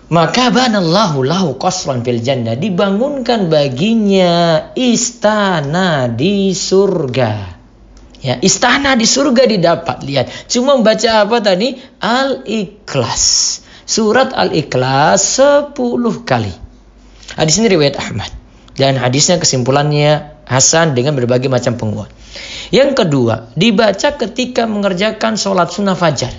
Maka 0.08 0.48
banallahu 0.48 1.20
lahu 1.20 1.48
qasran 1.60 2.00
fil 2.00 2.24
jannah. 2.24 2.56
Dibangunkan 2.56 3.52
baginya 3.52 4.72
istana 4.72 6.08
di 6.08 6.56
surga. 6.56 7.60
Ya, 8.18 8.40
istana 8.40 8.96
di 8.96 9.04
surga 9.04 9.44
didapat. 9.44 10.02
Lihat, 10.02 10.48
cuma 10.48 10.80
membaca 10.80 11.28
apa 11.28 11.38
tadi? 11.44 11.76
Al-Ikhlas. 12.00 13.24
Surat 13.84 14.32
Al-Ikhlas 14.32 15.38
10 15.38 15.76
kali. 16.24 16.52
Hadis 17.36 17.60
ini 17.60 17.68
riwayat 17.68 18.00
Ahmad. 18.00 18.32
Dan 18.74 18.96
hadisnya 18.96 19.36
kesimpulannya 19.38 20.38
Hasan 20.48 20.96
dengan 20.96 21.12
berbagai 21.12 21.52
macam 21.52 21.76
penguat. 21.76 22.08
Yang 22.72 23.04
kedua, 23.04 23.52
dibaca 23.52 24.16
ketika 24.16 24.64
mengerjakan 24.64 25.36
sholat 25.36 25.68
sunnah 25.68 25.92
fajar 25.92 26.32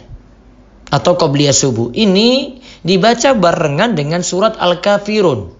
atau 0.89 1.13
qobliyah 1.13 1.53
subuh. 1.53 1.93
Ini 1.93 2.58
dibaca 2.83 3.35
barengan 3.35 3.95
dengan 3.95 4.23
surat 4.23 4.55
Al-Kafirun. 4.59 5.59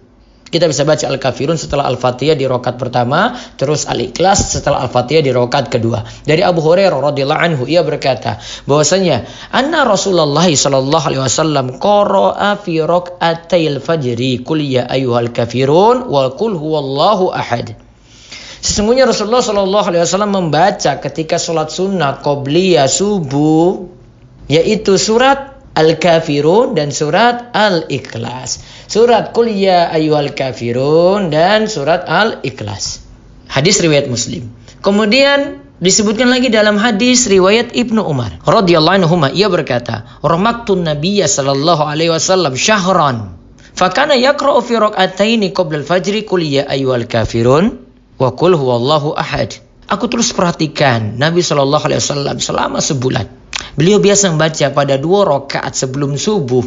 Kita 0.50 0.66
bisa 0.66 0.82
baca 0.82 1.06
Al-Kafirun 1.06 1.62
setelah 1.62 1.86
Al-Fatihah 1.86 2.34
di 2.34 2.50
rokat 2.50 2.82
pertama, 2.82 3.38
terus 3.54 3.86
Al-Ikhlas 3.86 4.58
setelah 4.58 4.82
Al-Fatihah 4.82 5.22
di 5.22 5.30
rokat 5.30 5.70
kedua. 5.70 6.02
Dari 6.26 6.42
Abu 6.42 6.66
Hurairah 6.66 6.98
radhiyallahu 6.98 7.42
anhu 7.42 7.64
ia 7.70 7.86
berkata 7.86 8.42
bahwasanya 8.66 9.30
anna 9.54 9.86
Rasulullah 9.86 10.50
sallallahu 10.50 11.06
alaihi 11.06 11.22
wasallam 11.22 11.78
qara'a 11.78 12.58
fi 12.58 12.82
rak'atayil 12.82 13.78
fajri 13.78 14.42
qul 14.42 14.58
ya 14.66 14.90
ayyuhal 14.90 15.30
kafirun 15.30 16.10
wa 16.10 16.34
qul 16.34 16.58
huwallahu 16.58 17.30
ahad. 17.30 17.78
Sesungguhnya 18.60 19.08
Rasulullah 19.08 19.40
Shallallahu 19.40 19.88
Alaihi 19.88 20.04
Wasallam 20.04 20.36
membaca 20.36 21.00
ketika 21.00 21.40
sholat 21.40 21.72
sunnah 21.72 22.20
qobliyah 22.20 22.92
subuh 22.92 23.88
yaitu 24.52 25.00
surat 25.00 25.49
Al-Kafirun 25.78 26.74
dan 26.74 26.90
surat 26.90 27.54
Al-Ikhlas. 27.54 28.64
Surat 28.90 29.32
Qul 29.38 29.54
ya 29.54 29.94
ayyuhal 29.94 30.34
kafirun 30.34 31.30
dan 31.30 31.70
surat 31.70 32.04
Al-Ikhlas. 32.10 33.06
Hadis 33.46 33.78
riwayat 33.82 34.10
Muslim. 34.10 34.50
Kemudian 34.82 35.62
disebutkan 35.78 36.30
lagi 36.30 36.50
dalam 36.50 36.78
hadis 36.82 37.30
riwayat 37.30 37.72
Ibnu 37.78 38.02
Umar 38.02 38.42
radhiyallahu 38.44 39.06
anhu 39.06 39.16
ia 39.32 39.48
berkata, 39.48 40.10
"Rahmatun 40.26 40.86
Nabiyya 40.86 41.30
sallallahu 41.30 41.86
alaihi 41.86 42.12
wasallam 42.12 42.58
syahran." 42.58 43.40
Fakana 43.78 44.20
yaqra'u 44.20 44.60
fi 44.60 44.76
rak'ataini 44.76 45.56
qabla 45.56 45.86
al-fajr 45.86 46.28
qul 46.28 46.44
ya 46.44 46.68
ayyuhal 46.68 47.08
kafirun 47.08 47.80
wa 48.20 48.36
qul 48.36 48.58
huwallahu 48.58 49.16
ahad. 49.16 49.56
Aku 49.90 50.06
terus 50.06 50.36
perhatikan 50.36 51.18
Nabi 51.18 51.42
Shallallahu 51.42 51.88
alaihi 51.88 52.04
wasallam 52.04 52.38
selama 52.38 52.78
sebulan 52.78 53.39
Beliau 53.76 54.00
biasa 54.04 54.32
membaca 54.34 54.72
pada 54.72 54.96
dua 55.00 55.28
rakaat 55.28 55.76
sebelum 55.76 56.16
subuh, 56.16 56.64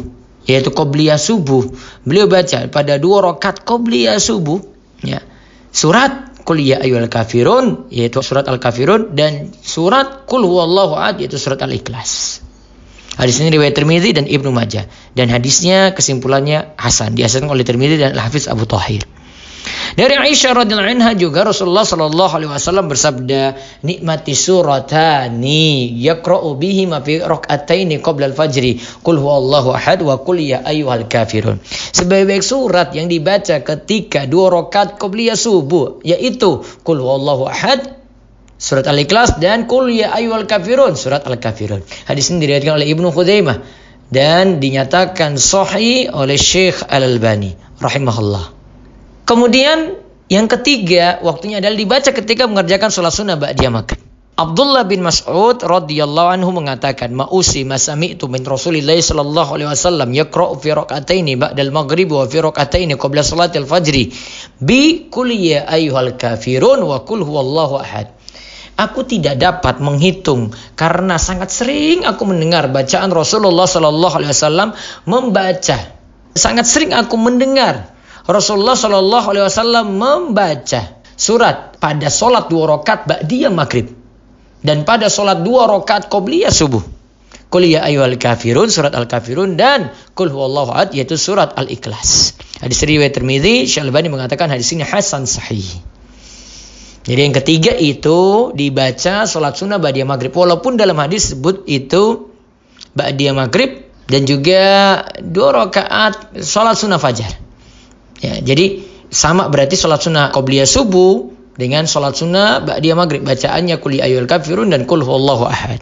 yaitu 0.49 0.69
qobliyah 0.69 1.17
subuh. 1.17 1.67
Beliau 2.05 2.29
baca 2.29 2.69
pada 2.69 2.97
dua 2.97 3.33
rakaat 3.33 3.61
qobliyah 3.65 4.17
subuh, 4.17 4.61
ya. 5.05 5.21
Surat 5.73 6.33
Qul 6.43 6.59
ya 6.59 6.83
ayyuhal 6.83 7.07
kafirun 7.07 7.87
yaitu 7.87 8.19
surat 8.19 8.43
Al-Kafirun 8.51 9.15
dan 9.15 9.55
surat 9.63 10.27
Qul 10.27 10.43
huwallahu 10.43 10.99
ahad 10.99 11.23
yaitu 11.23 11.39
surat 11.39 11.63
Al-Ikhlas. 11.63 12.43
Hadis 13.15 13.39
ini 13.39 13.55
riwayat 13.55 13.77
Tirmidzi 13.77 14.11
dan 14.11 14.27
Ibnu 14.27 14.51
Majah 14.51 14.83
dan 15.15 15.31
hadisnya 15.31 15.95
kesimpulannya 15.95 16.75
hasan 16.75 17.15
dihasankan 17.15 17.47
oleh 17.47 17.63
Tirmidzi 17.63 17.95
dan 17.95 18.19
Al-Hafiz 18.19 18.51
Abu 18.51 18.67
Thahir. 18.67 19.07
Dari 19.93 20.17
Aisyah 20.17 20.57
radhiyallahu 20.57 20.89
anha 20.97 21.13
juga 21.13 21.45
Rasulullah 21.45 21.85
sallallahu 21.85 22.33
alaihi 22.33 22.49
wasallam 22.49 22.89
bersabda, 22.89 23.53
"Nikmati 23.85 24.33
suratani 24.33 25.93
yaqra'u 26.01 26.57
bihi 26.57 26.89
ma 26.89 26.97
fi 26.97 27.21
rak'ataini 27.21 28.01
qabla 28.01 28.33
al-fajri. 28.33 28.81
Qul 29.05 29.21
huwallahu 29.21 29.69
ahad 29.77 30.01
wa 30.01 30.17
qul 30.17 30.41
ya 30.41 30.65
ayyuhal 30.65 31.05
kafirun." 31.05 31.61
Sebaik-baik 31.93 32.41
surat 32.41 32.89
yang 32.97 33.05
dibaca 33.05 33.61
ketika 33.61 34.25
dua 34.25 34.49
rakaat 34.49 34.97
qobliyah 34.97 35.37
subuh 35.37 36.01
yaitu 36.01 36.65
Qul 36.81 36.97
huwallahu 36.97 37.45
ahad 37.45 38.01
Surat 38.57 38.87
Al-Ikhlas 38.87 39.43
dan 39.43 39.67
Qul 39.67 39.91
ya 39.91 40.15
ayyuhal 40.15 40.47
kafirun 40.47 40.95
surat 40.95 41.27
Al-Kafirun. 41.27 41.83
Hadis 42.07 42.31
ini 42.31 42.47
diriwayatkan 42.47 42.79
oleh 42.79 42.87
Ibnu 42.95 43.11
Khuzaimah 43.11 43.59
dan 44.07 44.63
dinyatakan 44.63 45.35
sahih 45.35 46.07
oleh 46.15 46.39
Syekh 46.39 46.79
Al-Albani 46.87 47.59
rahimahullah. 47.83 48.62
Kemudian 49.23 49.95
yang 50.27 50.51
ketiga 50.51 51.23
waktunya 51.23 51.63
adalah 51.63 51.79
dibaca 51.79 52.09
ketika 52.11 52.43
mengerjakan 52.49 52.91
sholat 52.91 53.13
sunnah 53.15 53.39
ba'diyah 53.39 53.71
maghrib. 53.71 54.03
Abdullah 54.33 54.81
bin 54.89 55.05
Mas'ud 55.05 55.61
radhiyallahu 55.61 56.41
anhu 56.41 56.57
mengatakan 56.57 57.13
ma'usi 57.13 57.69
masami'tu 57.69 58.25
min 58.25 58.41
Rasulillah 58.41 58.97
sallallahu 58.97 59.61
alaihi 59.61 59.69
wasallam 59.69 60.09
yaqra'u 60.09 60.57
fi 60.57 60.73
rak'ataini 60.73 61.37
ba'dal 61.37 61.69
maghrib 61.69 62.09
wa 62.09 62.25
fi 62.25 62.41
rak'ataini 62.41 62.97
qabla 62.97 63.21
salatil 63.21 63.69
fajri 63.69 64.09
bi 64.57 65.05
qul 65.13 65.29
ya 65.29 65.69
ayyuhal 65.69 66.17
kafirun 66.17 66.81
wa 66.81 67.05
qul 67.05 67.21
huwallahu 67.21 67.77
ahad. 67.77 68.09
Aku 68.73 69.05
tidak 69.05 69.37
dapat 69.37 69.77
menghitung 69.77 70.49
karena 70.73 71.21
sangat 71.21 71.53
sering 71.53 72.01
aku 72.01 72.25
mendengar 72.25 72.73
bacaan 72.73 73.13
Rasulullah 73.13 73.69
sallallahu 73.69 74.17
alaihi 74.17 74.33
wasallam 74.33 74.73
membaca. 75.05 75.77
Sangat 76.33 76.65
sering 76.65 76.89
aku 76.97 77.13
mendengar 77.21 77.92
Rasulullah 78.23 78.79
Shallallahu 78.79 79.35
Alaihi 79.35 79.45
Wasallam 79.51 79.99
membaca 79.99 80.95
surat 81.19 81.75
pada 81.83 82.07
sholat 82.07 82.47
dua 82.47 82.79
rakaat 82.79 83.03
ba'diyah 83.03 83.51
maghrib 83.51 83.91
dan 84.63 84.87
pada 84.87 85.11
sholat 85.11 85.43
dua 85.43 85.67
rakaat 85.67 86.07
qobliyah 86.07 86.47
subuh. 86.47 86.79
Qul 87.51 87.69
ya 87.69 87.83
ayyuhal 87.83 88.15
kafirun 88.17 88.71
surat 88.71 88.95
al-kafirun 88.95 89.59
dan 89.59 89.91
qul 90.15 90.31
huwallahu 90.31 90.71
ahad 90.71 90.95
yaitu 90.95 91.19
surat 91.19 91.51
al-ikhlas. 91.59 92.33
Hadis 92.63 92.79
riwayat 92.81 93.13
Tirmizi, 93.13 93.67
Syalbani 93.67 94.07
mengatakan 94.07 94.47
hadis 94.47 94.71
ini 94.71 94.87
hasan 94.87 95.27
sahih. 95.27 95.67
Jadi 97.03 97.19
yang 97.19 97.35
ketiga 97.35 97.75
itu 97.75 98.49
dibaca 98.55 99.27
sholat 99.27 99.59
sunnah 99.59 99.83
ba'diyah 99.83 100.07
maghrib. 100.07 100.31
Walaupun 100.31 100.79
dalam 100.79 100.95
hadis 100.95 101.35
sebut 101.35 101.67
itu 101.67 102.31
ba'diyah 102.95 103.35
maghrib 103.35 103.83
dan 104.07 104.23
juga 104.23 104.63
dua 105.19 105.67
rakaat 105.67 106.39
sholat 106.39 106.79
sunnah 106.79 107.03
fajar. 107.03 107.42
Ya, 108.21 108.37
jadi 108.43 108.83
sama 109.13 109.49
berarti 109.49 109.77
sholat 109.77 110.01
sunnah 110.03 110.33
qobliyah 110.33 110.65
subuh 110.65 111.29
dengan 111.57 111.85
sholat 111.85 112.17
sunnah 112.17 112.61
ba'diyah 112.65 112.97
maghrib. 112.97 113.21
Bacaannya 113.25 113.77
kuli 113.77 114.01
ayul 114.01 114.25
kafirun 114.25 114.73
dan 114.73 114.89
kul 114.89 115.05
huwallahu 115.05 115.45
ahad. 115.45 115.81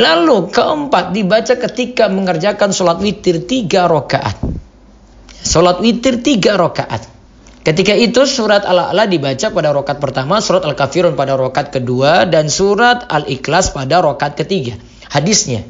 Lalu 0.00 0.48
keempat 0.50 1.12
dibaca 1.12 1.54
ketika 1.68 2.08
mengerjakan 2.08 2.72
sholat 2.72 2.98
witir 2.98 3.44
tiga 3.44 3.86
rakaat. 3.86 4.40
Sholat 5.42 5.80
witir 5.84 6.24
tiga 6.24 6.56
rakaat. 6.56 7.08
Ketika 7.62 7.94
itu 7.94 8.26
surat 8.26 8.66
Al-A'la 8.66 9.06
dibaca 9.06 9.54
pada 9.54 9.70
rokat 9.70 10.02
pertama, 10.02 10.42
surat 10.42 10.66
Al-Kafirun 10.66 11.14
pada 11.14 11.38
rokat 11.38 11.70
kedua, 11.70 12.26
dan 12.26 12.50
surat 12.50 13.06
Al-Ikhlas 13.06 13.70
pada 13.70 14.02
rokat 14.02 14.34
ketiga. 14.34 14.74
Hadisnya, 15.06 15.62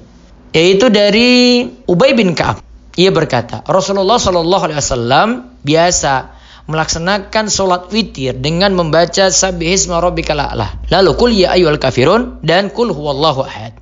yaitu 0.56 0.88
dari 0.88 1.69
Ubay 1.84 2.17
bin 2.17 2.32
Ka'ab. 2.32 2.64
Ia 2.93 3.09
berkata, 3.09 3.65
Rasulullah 3.65 4.21
Shallallahu 4.21 4.62
Alaihi 4.69 4.79
Wasallam 4.79 5.29
biasa 5.65 6.43
melaksanakan 6.69 7.49
sholat 7.49 7.89
witir 7.89 8.37
dengan 8.37 8.77
membaca 8.77 9.33
Sabihisma 9.33 9.99
Rabbikal 9.99 10.39
A'la. 10.39 10.69
Lalu 10.93 11.11
kul 11.17 11.31
ya 11.33 11.56
ayyuhal 11.56 11.81
kafirun 11.81 12.44
dan 12.44 12.69
kul 12.69 12.93
huwallahu 12.93 13.49
ahad. 13.49 13.81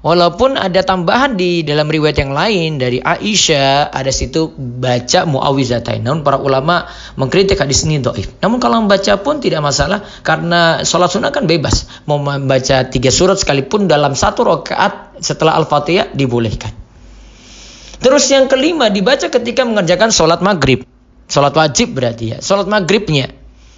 Walaupun 0.00 0.56
ada 0.56 0.80
tambahan 0.80 1.36
di 1.36 1.60
dalam 1.60 1.84
riwayat 1.84 2.24
yang 2.24 2.32
lain 2.32 2.80
dari 2.80 3.04
Aisyah 3.04 3.92
ada 3.92 4.08
situ 4.08 4.48
baca 4.56 5.28
muawizatain. 5.28 6.00
Namun 6.00 6.24
para 6.24 6.40
ulama 6.40 6.88
mengkritik 7.20 7.60
hadis 7.60 7.84
ini 7.84 8.00
doif. 8.00 8.32
Namun 8.40 8.64
kalau 8.64 8.80
membaca 8.80 9.20
pun 9.20 9.44
tidak 9.44 9.60
masalah 9.60 10.00
karena 10.24 10.80
sholat 10.88 11.12
sunnah 11.12 11.28
kan 11.28 11.44
bebas. 11.44 11.84
Mau 12.08 12.16
membaca 12.16 12.88
tiga 12.88 13.12
surat 13.12 13.36
sekalipun 13.36 13.92
dalam 13.92 14.16
satu 14.16 14.40
rakaat 14.48 15.20
setelah 15.20 15.60
al-fatihah 15.60 16.16
dibolehkan. 16.16 16.79
Terus 18.00 18.24
yang 18.32 18.48
kelima 18.48 18.88
dibaca 18.88 19.28
ketika 19.28 19.62
mengerjakan 19.68 20.08
sholat 20.08 20.40
maghrib. 20.40 20.88
Sholat 21.28 21.52
wajib 21.52 21.94
berarti 21.94 22.34
ya. 22.34 22.38
Sholat 22.40 22.66
maghribnya. 22.66 23.30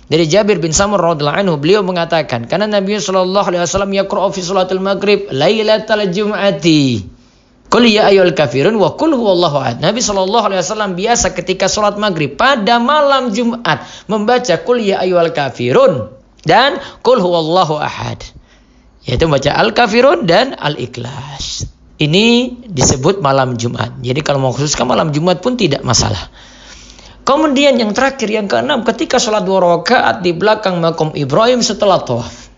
Dari 0.07 0.29
Jabir 0.29 0.61
bin 0.61 0.71
Samur 0.77 1.01
radhiyallahu 1.01 1.41
anhu 1.41 1.55
beliau 1.57 1.81
mengatakan, 1.81 2.45
karena 2.45 2.69
Nabi 2.69 3.01
sallallahu 3.01 3.49
alaihi 3.49 3.63
wasallam 3.65 3.93
yaqra'u 3.97 4.29
fi 4.35 4.41
salatil 4.45 4.83
maghrib 4.83 5.25
lailatal 5.33 6.05
jum'ati. 6.05 7.09
Qul 7.73 7.89
ya 7.89 8.13
ayyuhal 8.13 8.37
kafirun 8.37 8.77
wa 8.77 8.93
qul 9.01 9.17
huwallahu 9.17 9.57
ahad. 9.57 9.81
Nabi 9.81 10.05
sallallahu 10.05 10.53
alaihi 10.53 10.61
wasallam 10.61 10.93
biasa 10.93 11.33
ketika 11.33 11.73
salat 11.73 11.97
maghrib 11.97 12.37
pada 12.37 12.77
malam 12.77 13.33
Jumat 13.33 13.89
membaca 14.05 14.61
qul 14.61 14.85
ya 14.85 15.01
ayyuhal 15.01 15.33
kafirun 15.33 16.13
dan 16.45 16.77
qul 17.01 17.17
huwallahu 17.17 17.81
ahad. 17.81 18.21
Yaitu 19.09 19.25
membaca 19.25 19.57
al-kafirun 19.57 20.29
dan 20.29 20.53
al-ikhlas. 20.61 21.65
Ini 22.03 22.59
disebut 22.67 23.23
malam 23.23 23.55
Jumat. 23.55 24.03
Jadi 24.03 24.27
kalau 24.27 24.43
mau 24.43 24.51
khususkan 24.51 24.91
malam 24.91 25.15
Jumat 25.15 25.39
pun 25.39 25.55
tidak 25.55 25.87
masalah. 25.87 26.27
Kemudian 27.23 27.79
yang 27.79 27.95
terakhir 27.95 28.27
yang 28.27 28.51
keenam 28.51 28.83
ketika 28.83 29.23
sholat 29.23 29.47
dua 29.47 29.63
rakaat 29.63 30.27
di 30.27 30.35
belakang 30.35 30.83
makom 30.83 31.15
Ibrahim 31.15 31.63
setelah 31.63 32.03
tawaf. 32.03 32.51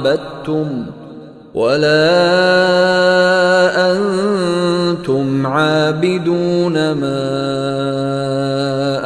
عبدتم 0.00 0.86
ولا 1.54 2.10
أنتم 3.92 5.46
عابدون 5.46 6.92
ما 6.92 7.20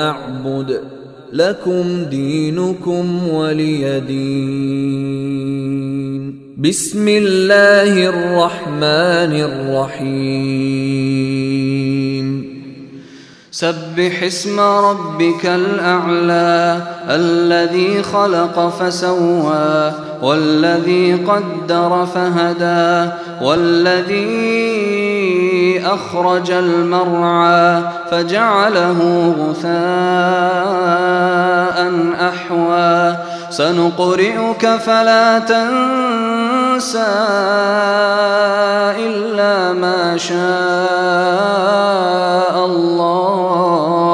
اعبد 0.09 0.81
لكم 1.33 2.05
دينكم 2.11 3.29
ولي 3.29 4.01
دين 4.01 5.15
بسم 6.59 7.09
الله 7.09 8.09
الرحمن 8.09 9.33
الرحيم 9.49 10.74
سبح 13.55 14.23
اسم 14.23 14.61
ربك 14.61 15.47
الأعلى 15.47 16.83
الذي 17.11 18.03
خلق 18.03 18.69
فسوى 18.81 19.93
والذي 20.23 21.15
قدر 21.15 22.07
فهدى 22.15 23.13
والذي 23.43 24.65
أخرج 25.87 26.51
المرعى 26.51 27.83
فجعله 28.11 29.35
غثاء 29.39 29.75
أحوى. 32.29 33.17
سنقرئك 33.51 34.67
فلا 34.67 35.39
تنسى 35.39 36.24
إلا 38.97 39.73
ما 39.73 40.17
شاء 40.17 40.35
الله. 42.65 44.05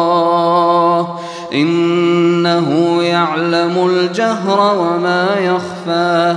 إنه 1.52 3.02
يعلم 3.02 3.86
الجهر 3.86 4.76
وما 4.76 5.26
يخفى. 5.38 6.36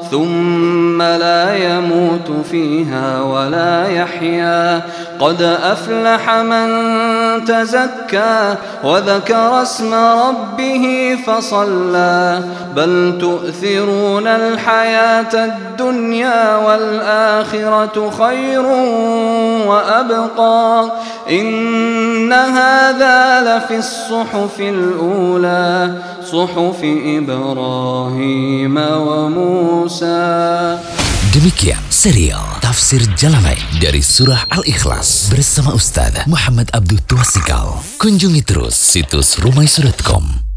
ثم 0.11 1.01
لا 1.01 1.55
يموت 1.55 2.45
فيها 2.51 3.21
ولا 3.21 3.87
يحيا. 3.87 4.81
قد 5.19 5.41
أفلح 5.41 6.35
من 6.35 6.67
تزكى 7.45 8.55
وذكر 8.83 9.61
اسم 9.61 9.93
ربه 9.93 11.17
فصلى. 11.27 12.43
بل 12.75 13.17
تؤثرون 13.21 14.27
الحياة 14.27 15.45
الدنيا 15.45 16.55
والآخرة 16.55 18.11
خير 18.19 18.65
وأبقى. 19.67 20.91
إن 21.31 22.33
هذا 22.33 23.41
لفي 23.41 23.77
الصحف 23.77 24.59
الأولى 24.59 25.91
صحف 26.23 26.79
إبراهيم 27.05 28.77
وموسى. 28.77 30.00
Demikian 31.31 31.77
serial 31.93 32.41
Tafsir 32.57 33.05
Jalalain 33.13 33.61
dari 33.77 34.01
Surah 34.01 34.49
Al-Ikhlas 34.49 35.29
bersama 35.29 35.77
Ustaz 35.77 36.25
Muhammad 36.25 36.73
Abdul 36.73 36.97
Tuasikal. 37.05 37.77
Kunjungi 38.01 38.41
terus 38.41 38.73
situs 38.73 39.37
rumaisurah.com 39.37 40.50